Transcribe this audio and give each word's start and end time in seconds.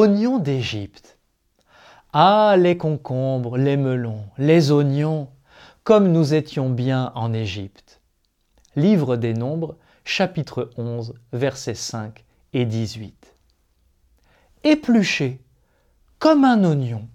Oignons 0.00 0.38
d'Égypte. 0.38 1.18
Ah, 2.14 2.54
les 2.56 2.78
concombres, 2.78 3.58
les 3.58 3.76
melons, 3.76 4.24
les 4.38 4.70
oignons, 4.70 5.28
comme 5.84 6.10
nous 6.10 6.32
étions 6.32 6.70
bien 6.70 7.12
en 7.14 7.34
Égypte. 7.34 8.00
Livre 8.76 9.18
des 9.18 9.34
Nombres, 9.34 9.76
chapitre 10.06 10.70
11, 10.78 11.12
versets 11.34 11.74
5 11.74 12.24
et 12.54 12.64
18. 12.64 13.36
Épluché, 14.64 15.42
comme 16.18 16.46
un 16.46 16.64
oignon. 16.64 17.06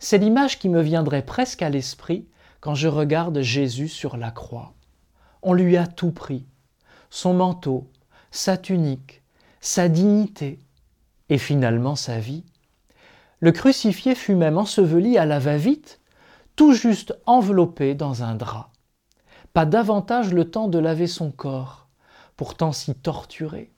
C'est 0.00 0.18
l'image 0.18 0.58
qui 0.58 0.68
me 0.68 0.82
viendrait 0.82 1.24
presque 1.24 1.62
à 1.62 1.70
l'esprit 1.70 2.26
quand 2.58 2.74
je 2.74 2.88
regarde 2.88 3.42
Jésus 3.42 3.86
sur 3.86 4.16
la 4.16 4.32
croix. 4.32 4.74
On 5.40 5.52
lui 5.52 5.76
a 5.76 5.86
tout 5.86 6.10
pris, 6.10 6.46
son 7.10 7.32
manteau, 7.32 7.88
sa 8.32 8.56
tunique, 8.56 9.22
sa 9.60 9.88
dignité, 9.88 10.58
et 11.32 11.38
finalement 11.38 11.96
sa 11.96 12.18
vie. 12.18 12.44
Le 13.40 13.52
crucifié 13.52 14.14
fut 14.14 14.34
même 14.34 14.58
enseveli 14.58 15.16
à 15.16 15.24
la 15.24 15.38
va-vite, 15.38 15.98
tout 16.56 16.74
juste 16.74 17.18
enveloppé 17.24 17.94
dans 17.94 18.22
un 18.22 18.34
drap. 18.34 18.68
Pas 19.54 19.64
davantage 19.64 20.34
le 20.34 20.50
temps 20.50 20.68
de 20.68 20.78
laver 20.78 21.06
son 21.06 21.30
corps, 21.30 21.88
pourtant 22.36 22.72
si 22.72 22.94
torturé. 22.94 23.72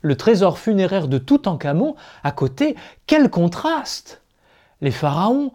Le 0.00 0.16
trésor 0.16 0.60
funéraire 0.60 1.08
de 1.08 1.18
Toutankhamon, 1.18 1.96
à 2.22 2.30
côté, 2.30 2.76
quel 3.08 3.30
contraste 3.30 4.22
Les 4.80 4.92
pharaons, 4.92 5.50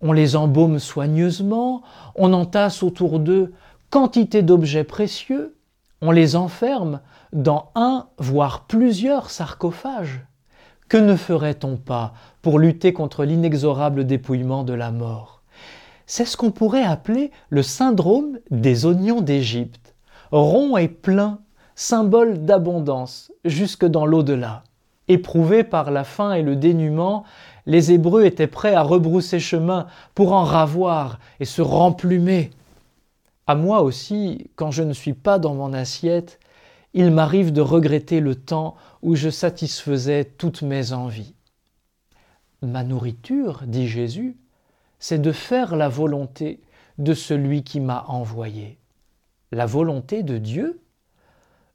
on 0.00 0.12
les 0.12 0.36
embaume 0.36 0.78
soigneusement, 0.78 1.82
on 2.14 2.32
entasse 2.32 2.84
autour 2.84 3.18
d'eux 3.18 3.52
quantité 3.90 4.42
d'objets 4.42 4.84
précieux, 4.84 5.56
on 6.00 6.12
les 6.12 6.36
enferme 6.36 7.00
dans 7.32 7.72
un, 7.74 8.06
voire 8.18 8.66
plusieurs 8.68 9.30
sarcophages. 9.30 10.27
Que 10.88 10.96
ne 10.96 11.16
ferait-on 11.16 11.76
pas 11.76 12.14
pour 12.40 12.58
lutter 12.58 12.94
contre 12.94 13.24
l'inexorable 13.24 14.06
dépouillement 14.06 14.64
de 14.64 14.72
la 14.72 14.90
mort? 14.90 15.42
C'est 16.06 16.24
ce 16.24 16.38
qu'on 16.38 16.50
pourrait 16.50 16.82
appeler 16.82 17.30
le 17.50 17.62
syndrome 17.62 18.38
des 18.50 18.86
oignons 18.86 19.20
d'Égypte, 19.20 19.94
rond 20.32 20.78
et 20.78 20.88
plein, 20.88 21.40
symbole 21.74 22.46
d'abondance 22.46 23.30
jusque 23.44 23.84
dans 23.84 24.06
l'au-delà. 24.06 24.64
Éprouvés 25.08 25.62
par 25.62 25.90
la 25.90 26.04
faim 26.04 26.32
et 26.32 26.42
le 26.42 26.56
dénuement, 26.56 27.24
les 27.66 27.92
Hébreux 27.92 28.24
étaient 28.24 28.46
prêts 28.46 28.74
à 28.74 28.82
rebrousser 28.82 29.40
chemin 29.40 29.88
pour 30.14 30.32
en 30.32 30.44
ravoir 30.44 31.18
et 31.38 31.44
se 31.44 31.60
remplumer. 31.60 32.48
À 33.46 33.54
moi 33.54 33.82
aussi, 33.82 34.50
quand 34.56 34.70
je 34.70 34.82
ne 34.82 34.94
suis 34.94 35.12
pas 35.12 35.38
dans 35.38 35.54
mon 35.54 35.74
assiette, 35.74 36.40
il 36.94 37.10
m'arrive 37.10 37.52
de 37.52 37.60
regretter 37.60 38.20
le 38.20 38.34
temps 38.34 38.76
où 39.02 39.14
je 39.14 39.28
satisfaisais 39.28 40.24
toutes 40.24 40.62
mes 40.62 40.92
envies. 40.92 41.34
Ma 42.62 42.82
nourriture, 42.82 43.62
dit 43.66 43.86
Jésus, 43.86 44.36
c'est 44.98 45.20
de 45.20 45.32
faire 45.32 45.76
la 45.76 45.88
volonté 45.88 46.60
de 46.98 47.14
celui 47.14 47.62
qui 47.62 47.80
m'a 47.80 48.04
envoyé. 48.08 48.78
La 49.52 49.66
volonté 49.66 50.22
de 50.22 50.38
Dieu 50.38 50.80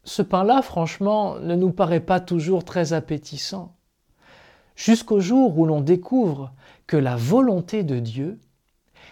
Ce 0.03 0.21
pain-là, 0.21 0.61
franchement, 0.61 1.39
ne 1.39 1.55
nous 1.55 1.71
paraît 1.71 2.01
pas 2.01 2.19
toujours 2.19 2.65
très 2.65 2.91
appétissant. 2.91 3.75
Jusqu'au 4.75 5.21
jour 5.21 5.57
où 5.57 5.65
l'on 5.65 5.79
découvre 5.79 6.53
que 6.87 6.97
la 6.97 7.15
volonté 7.15 7.83
de 7.83 7.99
Dieu, 7.99 8.39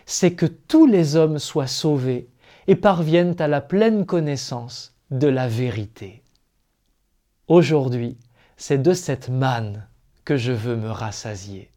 c'est 0.06 0.34
que 0.34 0.46
tous 0.46 0.88
les 0.88 1.16
hommes 1.16 1.40
soient 1.40 1.68
sauvés 1.68 2.30
et 2.68 2.76
parviennent 2.76 3.36
à 3.40 3.48
la 3.48 3.62
pleine 3.62 4.06
connaissance 4.06 4.92
de 5.12 5.28
la 5.28 5.50
vérité. 5.50 6.24
Aujourd'hui, 7.50 8.18
c'est 8.56 8.82
de 8.82 8.94
cette 8.94 9.28
manne 9.28 9.86
que 10.24 10.38
je 10.38 10.54
veux 10.54 10.78
me 10.78 10.90
rassasier. 10.90 11.70